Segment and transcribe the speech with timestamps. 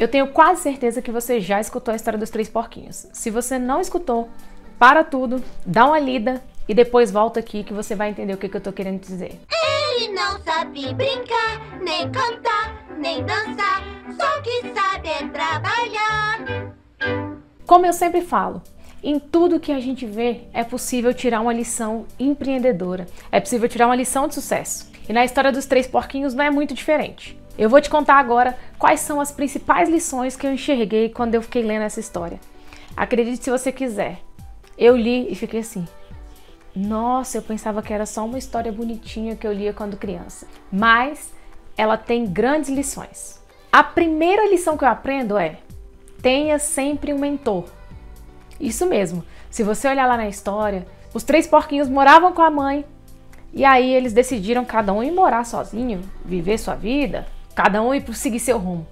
[0.00, 3.06] Eu tenho quase certeza que você já escutou a história dos três porquinhos.
[3.12, 4.30] Se você não escutou,
[4.78, 8.48] para tudo, dá uma lida e depois volta aqui que você vai entender o que,
[8.48, 9.38] que eu tô querendo dizer.
[9.52, 13.84] Ele não sabe brincar, nem cantar, nem dançar,
[14.18, 16.72] só que sabe é trabalhar.
[17.66, 18.62] Como eu sempre falo,
[19.02, 23.84] em tudo que a gente vê é possível tirar uma lição empreendedora, é possível tirar
[23.84, 24.90] uma lição de sucesso.
[25.06, 27.39] E na história dos três porquinhos não é muito diferente.
[27.58, 31.42] Eu vou te contar agora quais são as principais lições que eu enxerguei quando eu
[31.42, 32.40] fiquei lendo essa história.
[32.96, 34.20] Acredite se você quiser.
[34.78, 35.86] Eu li e fiquei assim:
[36.74, 40.46] nossa, eu pensava que era só uma história bonitinha que eu lia quando criança.
[40.72, 41.32] Mas
[41.76, 43.40] ela tem grandes lições.
[43.72, 45.58] A primeira lição que eu aprendo é:
[46.22, 47.64] tenha sempre um mentor.
[48.58, 49.24] Isso mesmo.
[49.50, 52.84] Se você olhar lá na história, os três porquinhos moravam com a mãe
[53.52, 57.26] e aí eles decidiram cada um ir morar sozinho, viver sua vida,
[57.60, 58.86] cada um ir seguir seu rumo.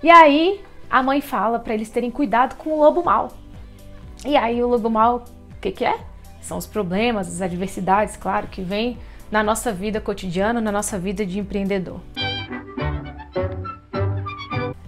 [0.00, 3.32] E aí a mãe fala para eles terem cuidado com o lobo mal.
[4.24, 5.98] E aí o lobo mal, o que, que é?
[6.40, 8.96] São os problemas, as adversidades, claro, que vêm
[9.32, 11.98] na nossa vida cotidiana, na nossa vida de empreendedor.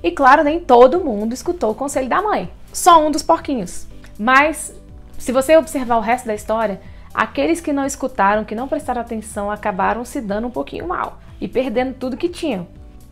[0.00, 3.88] E claro, nem todo mundo escutou o conselho da mãe, só um dos porquinhos.
[4.16, 4.72] Mas
[5.18, 6.80] se você observar o resto da história,
[7.12, 11.48] aqueles que não escutaram, que não prestaram atenção, acabaram se dando um pouquinho mal e
[11.48, 12.68] perdendo tudo que tinham.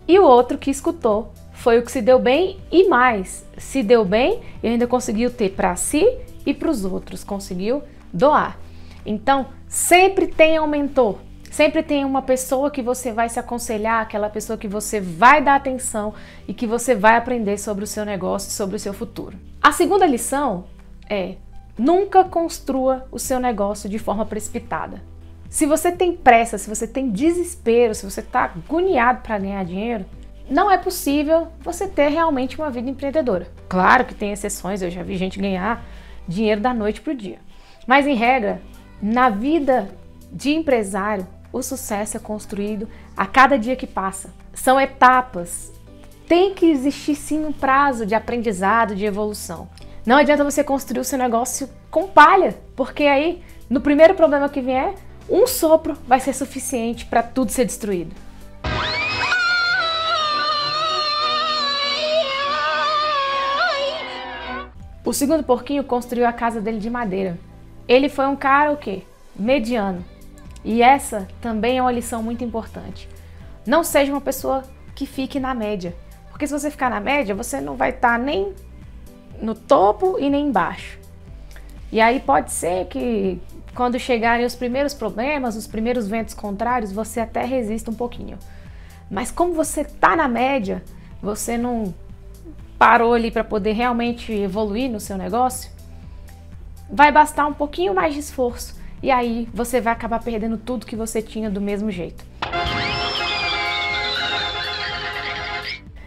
[0.08, 4.06] E o outro que escutou foi o que se deu bem e mais, se deu
[4.06, 6.02] bem e ainda conseguiu ter para si
[6.46, 8.58] e para os outros, conseguiu doar.
[9.04, 11.18] Então, sempre tenha um mentor,
[11.50, 15.56] sempre tenha uma pessoa que você vai se aconselhar, aquela pessoa que você vai dar
[15.56, 16.14] atenção
[16.46, 19.36] e que você vai aprender sobre o seu negócio, sobre o seu futuro.
[19.60, 20.64] A segunda lição
[21.10, 21.34] é:
[21.76, 25.02] nunca construa o seu negócio de forma precipitada.
[25.48, 30.04] Se você tem pressa, se você tem desespero, se você está agoniado para ganhar dinheiro,
[30.48, 33.48] não é possível você ter realmente uma vida empreendedora.
[33.69, 35.84] Claro que tem exceções, eu já vi gente ganhar
[36.26, 37.38] dinheiro da noite para o dia.
[37.86, 38.60] Mas, em regra,
[39.00, 39.88] na vida
[40.31, 42.86] de empresário, o sucesso é construído
[43.16, 44.30] a cada dia que passa.
[44.53, 45.72] São etapas.
[46.26, 49.69] Tem que existir sim um prazo de aprendizado, de evolução.
[50.04, 54.60] Não adianta você construir o seu negócio com palha, porque aí, no primeiro problema que
[54.60, 54.94] vier,
[55.28, 58.15] um sopro vai ser suficiente para tudo ser destruído.
[65.05, 67.39] O segundo porquinho construiu a casa dele de madeira.
[67.87, 69.03] Ele foi um cara o quê?
[69.34, 70.05] Mediano.
[70.65, 73.09] E essa também é uma lição muito importante.
[73.66, 74.65] Não seja uma pessoa
[74.95, 75.95] que fique na média.
[76.31, 78.55] Porque se você ficar na média, você não vai estar tá nem
[79.41, 80.99] no topo e nem embaixo.
[81.91, 83.41] E aí pode ser que
[83.75, 88.38] quando chegarem os primeiros problemas, os primeiros ventos contrários, você até resista um pouquinho.
[89.10, 90.82] Mas como você está na média,
[91.22, 91.94] você não
[92.78, 95.71] parou ali para poder realmente evoluir no seu negócio,
[96.91, 100.97] vai bastar um pouquinho mais de esforço e aí você vai acabar perdendo tudo que
[100.97, 102.25] você tinha do mesmo jeito.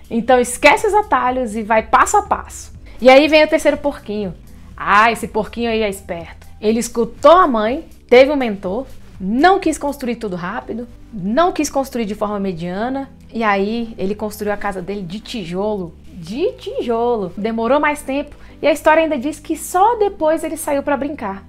[0.10, 2.74] Então esquece os atalhos e vai passo a passo.
[3.00, 4.34] E aí vem o terceiro porquinho.
[4.76, 6.48] Ah, esse porquinho aí é esperto.
[6.60, 8.86] Ele escutou a mãe, teve um mentor,
[9.20, 14.54] não quis construir tudo rápido, não quis construir de forma mediana, e aí ele construiu
[14.54, 15.94] a casa dele de tijolo.
[16.14, 17.32] De tijolo.
[17.38, 21.44] Demorou mais tempo, e a história ainda diz que só depois ele saiu para brincar.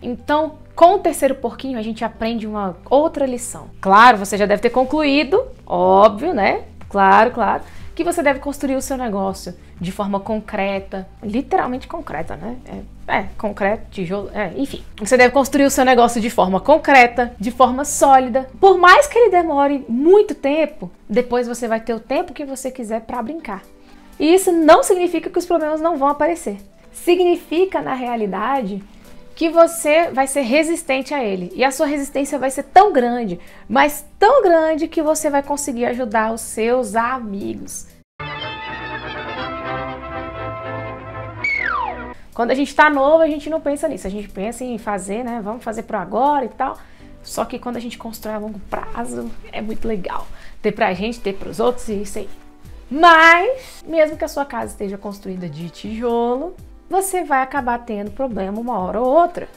[0.00, 3.66] Então, com o terceiro porquinho, a gente aprende uma outra lição.
[3.80, 6.62] Claro, você já deve ter concluído, óbvio, né?
[6.88, 7.62] Claro, claro,
[7.94, 12.56] que você deve construir o seu negócio de forma concreta, literalmente concreta, né?
[13.08, 14.82] É, é concreto, tijolo, é, enfim.
[14.98, 18.48] Você deve construir o seu negócio de forma concreta, de forma sólida.
[18.60, 22.70] Por mais que ele demore muito tempo, depois você vai ter o tempo que você
[22.70, 23.62] quiser para brincar.
[24.18, 26.58] E isso não significa que os problemas não vão aparecer.
[26.92, 28.82] Significa, na realidade,
[29.34, 31.52] que você vai ser resistente a ele.
[31.54, 35.86] E a sua resistência vai ser tão grande, mas tão grande que você vai conseguir
[35.86, 37.86] ajudar os seus amigos.
[42.34, 44.06] Quando a gente está novo, a gente não pensa nisso.
[44.06, 45.40] A gente pensa em fazer, né?
[45.44, 46.78] Vamos fazer para agora e tal.
[47.22, 50.26] Só que quando a gente constrói a longo prazo, é muito legal.
[50.60, 52.28] Ter pra gente, ter pros outros e isso aí.
[52.90, 56.54] Mas, mesmo que a sua casa esteja construída de tijolo,
[56.92, 59.48] você vai acabar tendo problema uma hora ou outra.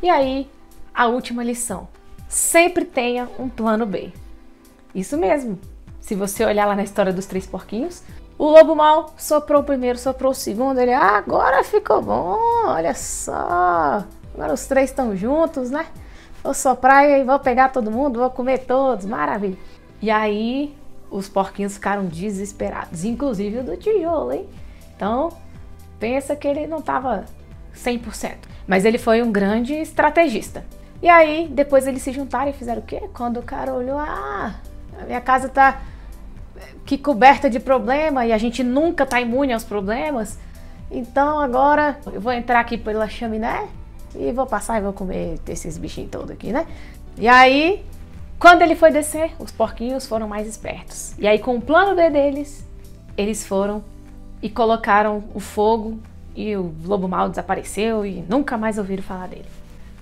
[0.00, 0.48] E aí,
[0.94, 1.88] a última lição:
[2.28, 4.12] sempre tenha um plano B.
[4.94, 5.58] Isso mesmo.
[6.00, 8.04] Se você olhar lá na história dos três porquinhos,
[8.38, 10.78] o lobo mal soprou o primeiro, soprou o segundo.
[10.78, 14.04] Ele, ah, agora ficou bom, olha só.
[14.32, 15.86] Agora os três estão juntos, né?
[16.44, 19.58] Vou soprar e vou pegar todo mundo, vou comer todos, maravilha.
[20.00, 20.76] E aí
[21.10, 24.48] os porquinhos ficaram desesperados, inclusive o do tijolo, hein?
[24.96, 25.30] Então,
[26.02, 27.24] pensa que ele não estava
[27.76, 28.34] 100%,
[28.66, 30.64] mas ele foi um grande estrategista.
[31.00, 33.04] E aí, depois eles se juntaram e fizeram o quê?
[33.14, 34.56] Quando o cara olhou, ah,
[35.00, 35.80] a minha casa tá
[36.84, 40.40] que coberta de problema e a gente nunca tá imune aos problemas.
[40.90, 43.68] Então agora eu vou entrar aqui pela chaminé
[44.16, 46.66] e vou passar e vou comer esses bichinhos todos aqui, né?
[47.16, 47.84] E aí,
[48.40, 51.14] quando ele foi descer, os porquinhos foram mais espertos.
[51.16, 52.66] E aí, com o plano B deles,
[53.16, 53.84] eles foram
[54.42, 55.98] e colocaram o fogo
[56.34, 59.46] e o lobo mal desapareceu e nunca mais ouviram falar dele.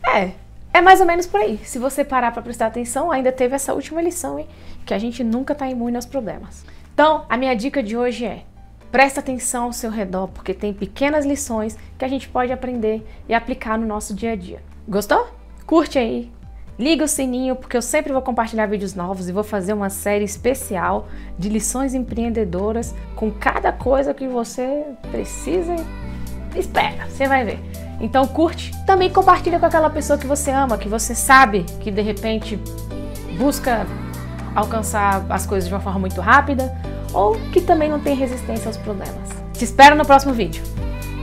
[0.04, 0.32] É,
[0.72, 1.58] é mais ou menos por aí.
[1.64, 4.48] Se você parar para prestar atenção, ainda teve essa última lição, hein?
[4.86, 6.64] Que a gente nunca tá imune aos problemas.
[6.94, 8.44] Então, a minha dica de hoje é:
[8.90, 13.34] presta atenção ao seu redor, porque tem pequenas lições que a gente pode aprender e
[13.34, 14.62] aplicar no nosso dia a dia.
[14.88, 15.28] Gostou?
[15.66, 16.30] Curte aí,
[16.80, 20.24] Liga o sininho porque eu sempre vou compartilhar vídeos novos e vou fazer uma série
[20.24, 25.76] especial de lições empreendedoras com cada coisa que você precisa.
[26.56, 27.60] Espera, você vai ver.
[28.00, 32.00] Então curte, também compartilha com aquela pessoa que você ama, que você sabe que de
[32.00, 32.58] repente
[33.36, 33.86] busca
[34.54, 36.74] alcançar as coisas de uma forma muito rápida
[37.12, 39.28] ou que também não tem resistência aos problemas.
[39.52, 40.62] Te espero no próximo vídeo.